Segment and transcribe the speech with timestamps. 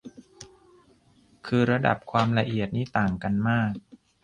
[1.47, 3.71] คือระดับความละเอียดนี่ต่างกันมาก